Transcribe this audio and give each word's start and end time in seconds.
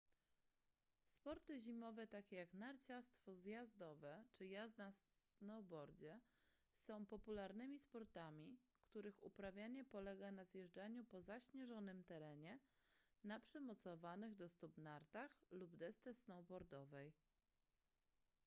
sporty 1.09 1.59
zimowe 1.59 2.07
takie 2.07 2.35
jak 2.35 2.53
narciarstwo 2.53 3.35
zjazdowe 3.35 4.23
czy 4.31 4.47
jazda 4.47 4.91
snowboardzie 5.31 6.19
są 6.75 7.05
popularnymi 7.05 7.79
sportami 7.79 8.57
których 8.85 9.23
uprawianie 9.23 9.85
polega 9.85 10.31
na 10.31 10.45
zjeżdżaniu 10.45 11.05
po 11.05 11.21
zaśnieżonym 11.21 12.03
terenie 12.03 12.59
na 13.23 13.39
przymocowanych 13.39 14.35
do 14.35 14.49
stóp 14.49 14.77
nartach 14.77 15.31
lub 15.51 15.75
desce 15.75 16.13
snowboardowej 16.13 17.13